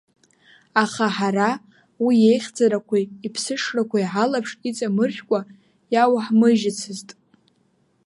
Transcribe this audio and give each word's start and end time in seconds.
Аха 0.83 1.05
ҳара 1.15 1.49
уи 2.05 2.15
иеихьӡарақәеи 2.19 3.05
иԥсыҽрақәеи 3.27 4.05
ҳалаԥш 4.11 4.51
иҵамыршәкәа 4.69 5.39
иауҳмыжьыцызт. 5.93 7.09